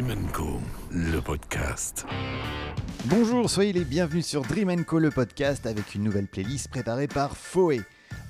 [0.00, 0.60] Dream Co,
[0.92, 2.06] le podcast.
[3.06, 7.36] Bonjour, soyez les bienvenus sur Dream Co, le podcast, avec une nouvelle playlist préparée par
[7.36, 7.80] Foé.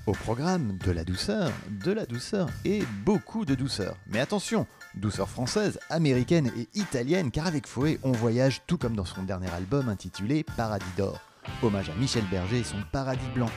[0.07, 1.53] Au programme, de la douceur,
[1.85, 3.96] de la douceur et beaucoup de douceur.
[4.07, 9.05] Mais attention, douceur française, américaine et italienne, car avec Foé, on voyage tout comme dans
[9.05, 11.21] son dernier album intitulé Paradis d'or.
[11.62, 13.50] Hommage à Michel Berger et son Paradis blanc.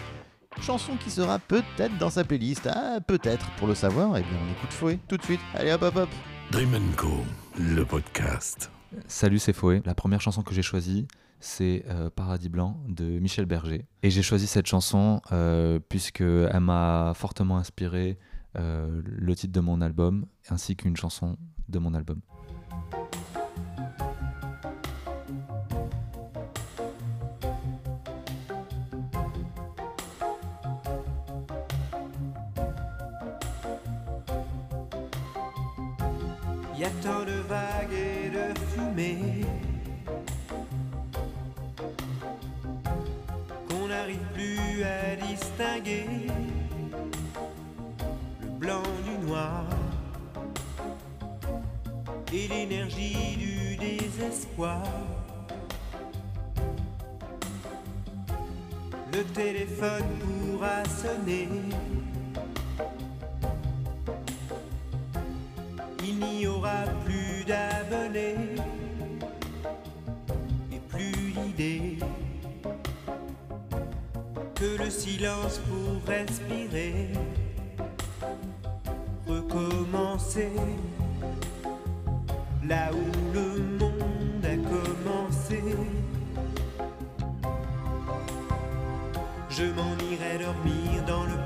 [0.62, 2.68] Chanson qui sera peut-être dans sa playlist.
[2.68, 3.50] Ah, peut-être.
[3.52, 5.40] Pour le savoir, eh bien, on écoute Foé tout de suite.
[5.56, 6.10] Allez, hop, hop, hop.
[6.52, 7.24] Dream Co,
[7.58, 8.72] le podcast.
[9.08, 9.82] Salut, c'est Foé.
[9.86, 11.08] La première chanson que j'ai choisie,
[11.40, 13.86] c'est euh, Paradis Blanc de Michel Berger.
[14.04, 18.18] Et j'ai choisi cette chanson euh, puisqu'elle m'a fortement inspiré
[18.58, 21.38] euh, le titre de mon album ainsi qu'une chanson
[21.70, 22.22] de mon album.
[36.82, 39.46] Y a tant de vagues et de fumée
[43.70, 46.08] qu'on n'arrive plus à distinguer
[48.42, 49.66] le blanc du noir
[52.34, 54.82] et l'énergie du désespoir.
[59.14, 61.48] Le téléphone pourra sonner.
[66.42, 68.36] N'y aura plus d'abonnés
[70.72, 72.00] et plus d'idées
[74.56, 77.10] que le silence pour respirer,
[79.28, 80.52] recommencer
[82.68, 85.62] là où le monde a commencé.
[89.50, 91.38] Je m'en irai dormir dans le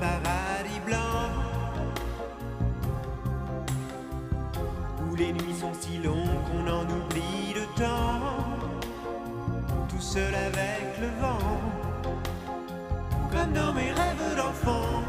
[5.73, 8.19] si longues qu'on en oublie le temps,
[9.89, 11.59] tout seul avec le vent,
[13.31, 15.03] comme dans mes rêves d'enfant.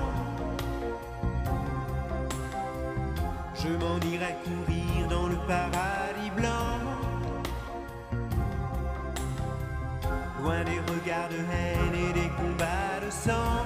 [3.54, 6.78] Je m'en irai courir dans le paradis blanc,
[10.42, 13.64] loin des regards de haine et des combats de sang,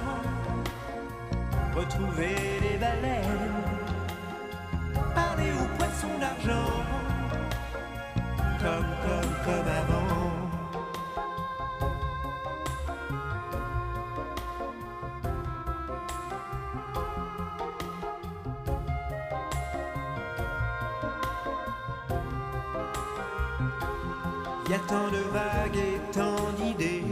[1.75, 3.80] retrouver les baleines
[5.41, 6.71] parler aux poissons d'argent,
[8.59, 10.31] comme, comme, comme avant.
[24.69, 27.03] Y a tant de vagues et tant d'idées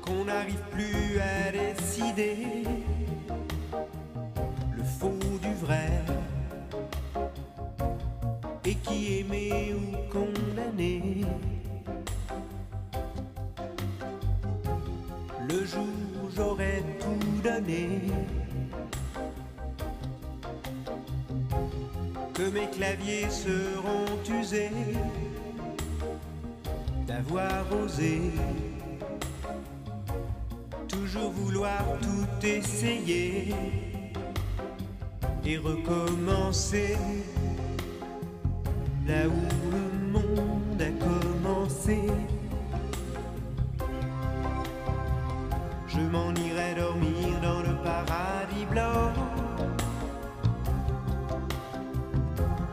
[0.00, 2.55] qu'on n'arrive plus à décider
[16.36, 18.00] j'aurais tout donné,
[22.34, 24.04] que mes claviers seront
[24.40, 24.70] usés
[27.06, 28.20] d'avoir osé
[30.88, 33.54] toujours vouloir tout essayer
[35.44, 36.96] et recommencer
[39.06, 39.55] là où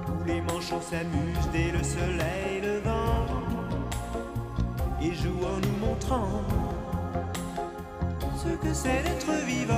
[0.09, 3.25] où les manchots s'amusent dès le soleil levant
[5.01, 6.41] et jouent en nous montrant
[8.35, 9.73] ce que c'est d'être vivant.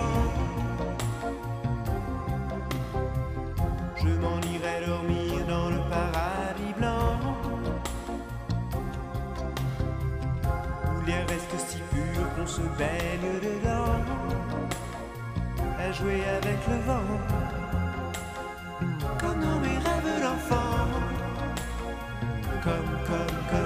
[3.97, 7.19] Je m'en irai dormir dans le paradis blanc
[10.95, 13.14] Où l'air reste si pur qu'on se baigne
[15.93, 17.07] Jouer avec le vent.
[19.19, 20.87] Comme dans mes rêves d'enfant
[22.63, 23.64] Comme, comme, comme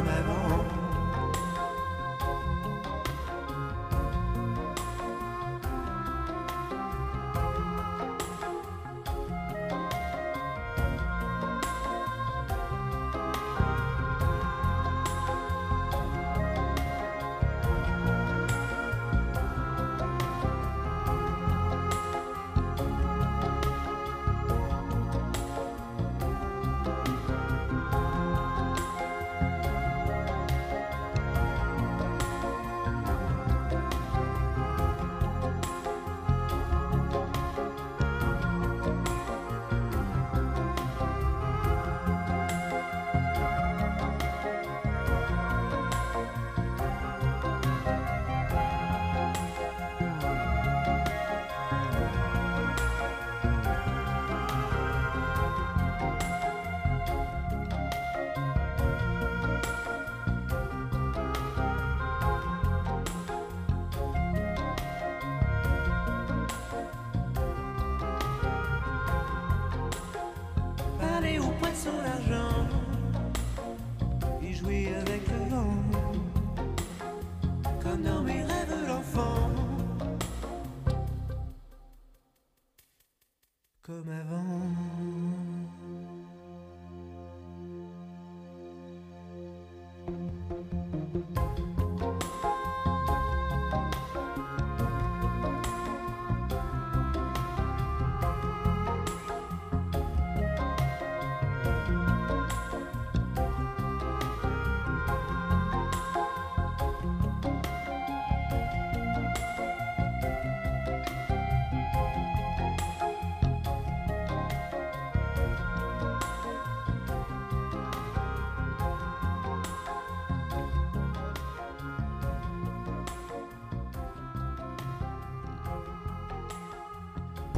[71.79, 72.18] son argent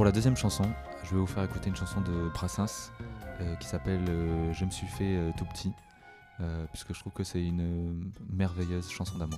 [0.01, 0.63] Pour la deuxième chanson,
[1.03, 2.89] je vais vous faire écouter une chanson de Brassens
[3.39, 5.71] euh, qui s'appelle euh, Je me suis fait euh, tout petit,
[6.71, 9.37] puisque je trouve que c'est une merveilleuse chanson d'amour.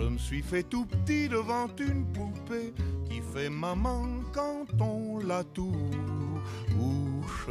[0.00, 2.72] Je me suis fait tout petit devant une poupée
[3.04, 7.50] qui fait maman quand on la touche.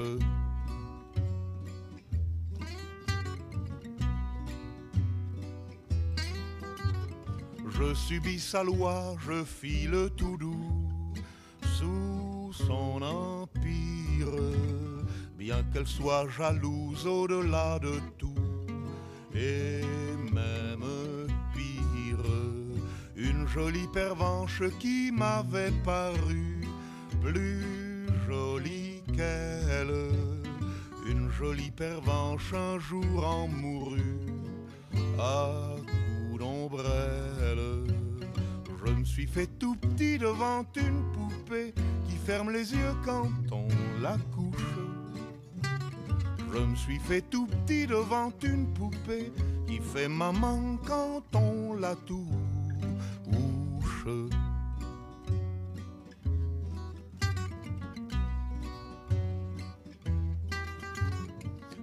[7.69, 11.13] Je subis sa loi, je file tout doux
[11.77, 14.33] sous son empire,
[15.37, 18.33] bien qu'elle soit jalouse au-delà de tout,
[23.53, 26.61] jolie pervenche qui m'avait paru
[27.21, 30.11] plus jolie qu'elle,
[31.07, 34.19] une jolie pervenche un jour en mourut
[35.17, 37.87] à coups d'ombrelle.
[38.85, 41.73] Je me suis fait tout petit devant une poupée
[42.07, 43.67] qui ferme les yeux quand on
[44.01, 44.77] la couche.
[46.53, 49.31] Je me suis fait tout petit devant une poupée
[49.67, 52.48] qui fait maman quand on la touche.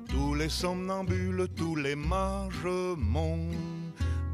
[0.09, 3.51] Tous les somnambules, tous les mages m'ont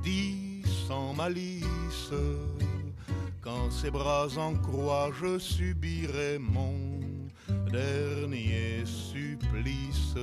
[0.03, 2.13] dit sans malice
[3.41, 7.01] quand ses bras en croix je subirai mon
[7.71, 10.15] dernier supplice.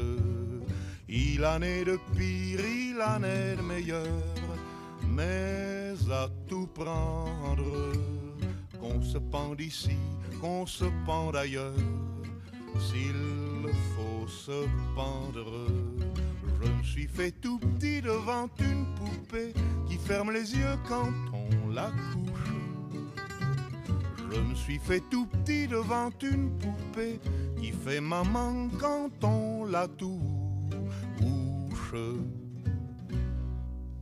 [1.09, 4.23] Il en est de pire, il en est de meilleur,
[5.07, 5.78] mais
[6.11, 7.93] à tout prendre,
[8.79, 9.97] qu'on se pende ici,
[10.41, 11.73] qu'on se pende ailleurs,
[12.79, 15.67] s'il faut se pendre.
[16.61, 19.53] Je me suis fait tout petit devant une poupée
[19.87, 22.53] qui ferme les yeux quand on la couche.
[24.31, 27.19] Je me suis fait tout petit devant une poupée
[27.59, 30.19] qui fait maman quand on la touche.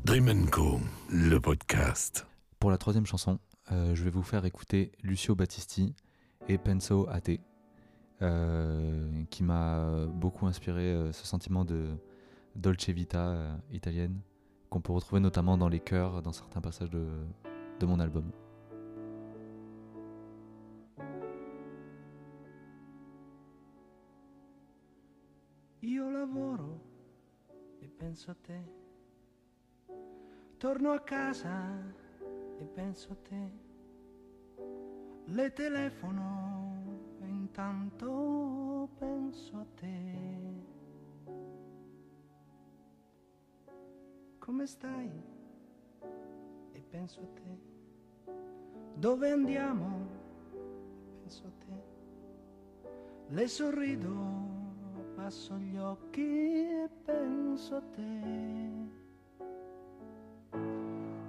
[0.07, 2.25] Dream Co, le podcast.
[2.61, 3.39] Pour la troisième chanson,
[3.73, 5.93] euh, je vais vous faire écouter Lucio Battisti
[6.47, 7.31] et Penso a te,
[8.21, 11.89] euh, qui m'a beaucoup inspiré euh, ce sentiment de
[12.55, 14.21] Dolce Vita euh, italienne,
[14.69, 17.05] qu'on peut retrouver notamment dans les chœurs, dans certains passages de,
[17.81, 18.31] de mon album.
[25.83, 26.79] Io lavoro
[27.81, 28.86] e penso a te.
[30.57, 31.53] Torno a casa
[32.57, 33.51] e penso a te.
[35.25, 40.15] Le telefono e intanto penso a te.
[44.39, 45.11] Come stai?
[46.71, 47.59] E penso a te.
[48.95, 50.07] Dove andiamo?
[51.21, 51.83] Penso a te.
[53.27, 54.15] Le sorrido,
[55.13, 58.76] passo gli occhi e penso a te.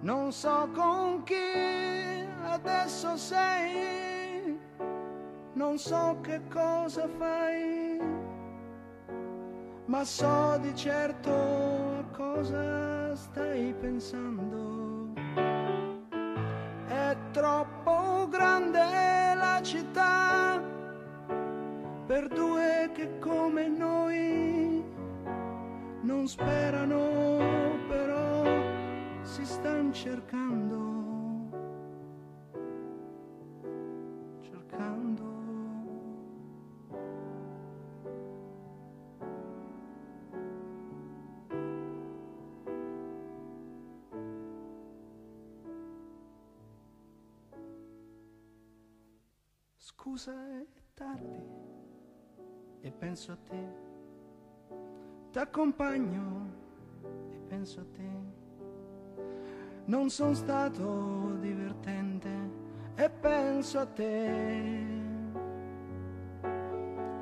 [0.00, 1.34] Non so con chi
[2.44, 4.56] adesso sei,
[5.54, 8.00] non so che cosa fai,
[9.86, 15.14] ma so di certo a cosa stai pensando.
[16.86, 20.62] È troppo grande la città
[22.06, 24.84] per due che come noi
[26.02, 27.27] non sperano
[29.38, 30.76] si stanno cercando
[34.40, 35.26] cercando
[49.76, 51.46] Scusa è tardi
[52.80, 53.86] e penso a te.
[55.30, 56.50] T'accompagno
[57.30, 58.27] e penso a te.
[59.88, 62.28] Non sono stato divertente
[62.94, 64.86] e penso a te.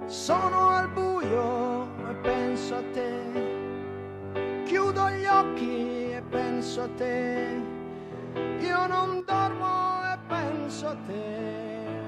[0.07, 4.63] Sono al buio e penso a te.
[4.65, 7.63] Chiudo gli occhi e penso a te.
[8.59, 12.06] Io non dormo e penso a te.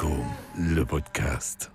[0.00, 1.72] Le podcast.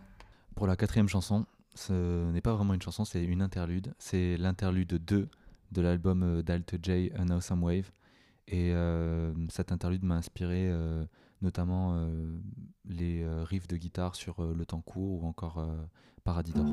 [0.55, 3.93] Pour la quatrième chanson, ce n'est pas vraiment une chanson, c'est une interlude.
[3.97, 5.27] C'est l'interlude 2
[5.73, 7.91] de l'album euh, d'Alt J, An Awesome Wave.
[8.47, 11.03] Et euh, cette interlude m'a inspiré euh,
[11.41, 12.37] notamment euh,
[12.85, 15.75] les euh, riffs de guitare sur euh, Le Temps Court ou encore euh,
[16.23, 16.65] Paradis d'Or.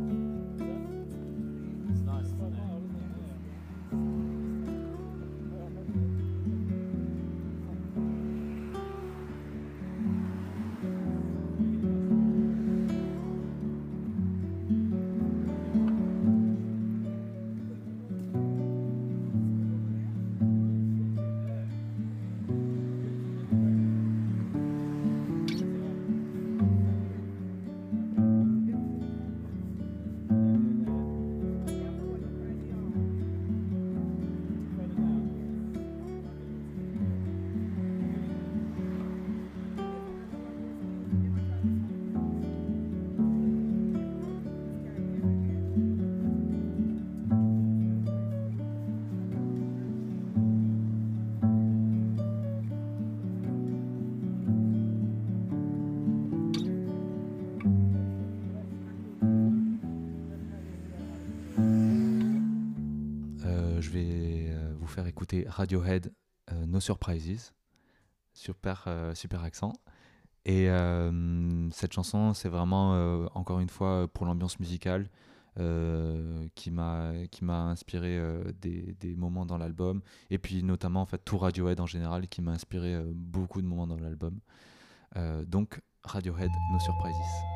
[65.47, 66.13] Radiohead
[66.53, 67.53] euh, No Surprises.
[68.33, 69.73] Super, euh, super accent.
[70.45, 72.93] Et euh, cette chanson, c'est vraiment,
[73.35, 75.11] encore une fois, pour l'ambiance musicale,
[76.55, 77.13] qui m'a
[77.43, 78.19] inspiré
[78.59, 80.01] des, des moments dans l'album.
[80.31, 83.87] Et puis notamment, en fait, tout Radiohead en général, qui m'a inspiré beaucoup de moments
[83.87, 84.41] dans l'album.
[85.47, 87.50] Donc, Radiohead No Surprises.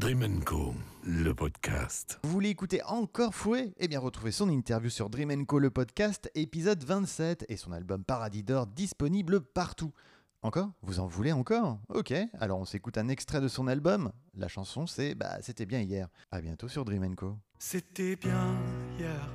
[0.00, 0.72] Dream Co,
[1.04, 2.20] le podcast.
[2.24, 3.74] Vous voulez écouter encore Fouet?
[3.76, 8.02] Eh bien, retrouvez son interview sur Dream Co, le podcast, épisode 27, et son album
[8.02, 9.92] Paradis d'Or disponible partout.
[10.40, 10.70] Encore?
[10.80, 11.80] Vous en voulez encore?
[11.90, 14.10] Ok, alors on s'écoute un extrait de son album.
[14.34, 16.08] La chanson, c'est Bah, c'était bien hier.
[16.30, 17.36] À bientôt sur Dream Co.
[17.58, 18.56] C'était bien
[18.98, 19.28] hier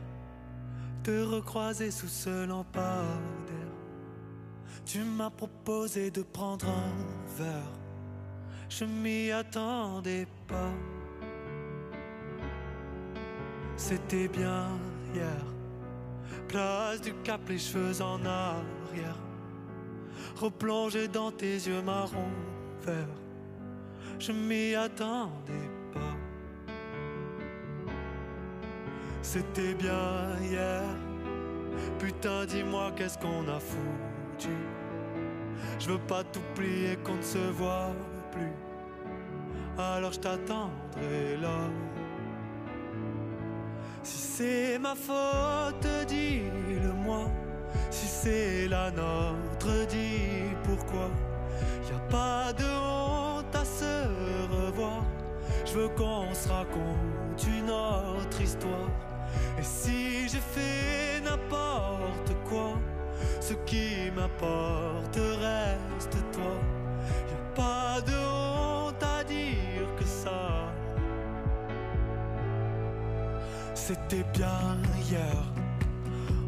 [1.04, 3.06] te recroiser sous ce lampadaire.
[4.84, 7.72] Tu m'as proposé de prendre un verre.
[8.68, 10.28] Je m'y attendais
[13.78, 14.70] C'était bien
[15.14, 15.46] hier.
[16.48, 19.18] Place du cap, les cheveux en arrière.
[20.38, 22.30] Replongé dans tes yeux marron
[22.82, 23.08] vert.
[24.20, 26.16] Je m'y attendais pas.
[29.22, 30.84] C'était bien hier,
[32.00, 34.56] Putain, dis-moi qu'est-ce qu'on a foutu?
[35.80, 37.94] Je veux pas t'oublier qu'on ne se voit
[38.32, 38.65] plus.
[39.78, 41.70] Alors je t'attendrai là.
[44.04, 47.30] Si c'est ma faute, dis-le-moi.
[47.90, 51.10] Si c'est la nôtre, dis pourquoi.
[51.90, 54.08] Y a pas de honte à se
[54.68, 55.04] revoir.
[55.66, 58.90] Je veux qu'on se raconte une autre histoire.
[59.60, 62.80] Et si j'ai fait n'importe quoi,
[63.42, 66.65] ce qui m'apporte reste toi.
[73.88, 75.44] C'était bien hier.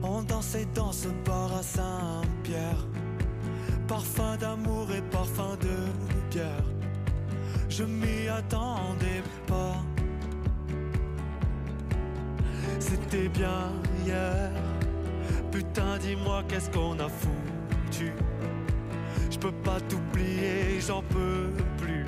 [0.01, 2.83] On dansait dans ce bar à Saint-Pierre.
[3.87, 6.65] Parfum d'amour et parfum de bière.
[7.69, 9.75] Je m'y attendais pas.
[12.79, 13.71] C'était bien
[14.03, 14.49] hier.
[15.51, 18.13] Putain, dis-moi qu'est-ce qu'on a foutu?
[19.29, 22.07] Je peux pas t'oublier, j'en peux plus.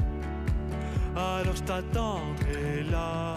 [1.15, 3.35] Alors je t'attendrai là.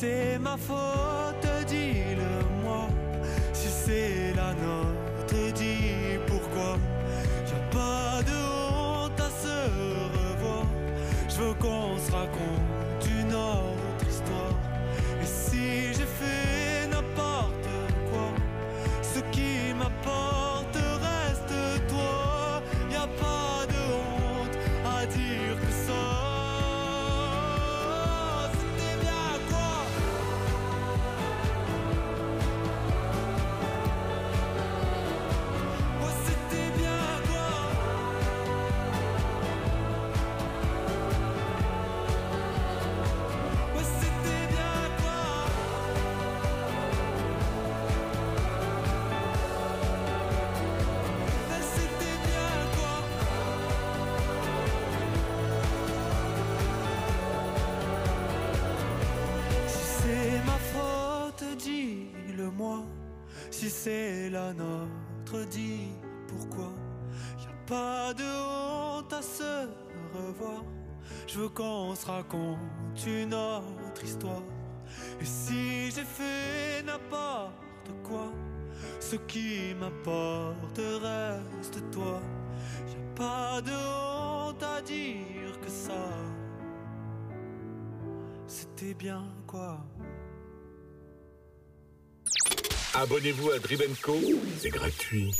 [0.00, 2.86] C'est ma faute, dis-le-moi.
[3.52, 6.78] Si c'est la nôtre, dis pourquoi.
[7.48, 8.38] Y a pas de
[8.70, 9.56] honte à se
[10.16, 10.66] revoir.
[11.28, 12.77] Je veux qu'on se raconte
[62.58, 62.84] dis-le-moi.
[63.50, 65.88] Si c'est la nôtre, dis
[66.26, 66.72] pourquoi.
[67.38, 69.68] Y a pas de honte à se
[70.14, 70.64] revoir.
[71.26, 72.58] Je veux qu'on se raconte
[73.06, 74.42] une autre histoire.
[75.20, 78.32] Et si j'ai fait n'importe quoi,
[79.00, 82.20] ce qui m'apporte reste toi.
[82.88, 86.08] Y a pas de honte à dire que ça.
[88.46, 89.78] C'était bien quoi.
[92.94, 94.18] Abonnez-vous à Dribenco,
[94.58, 95.32] c'est gratuit.